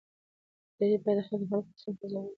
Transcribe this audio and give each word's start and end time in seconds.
ادارې 0.73 0.95
باید 1.03 1.17
د 1.19 1.27
خلکو 1.27 1.51
غوښتنو 1.61 1.91
ته 1.99 2.05
ځواب 2.11 2.23
ووایي 2.23 2.29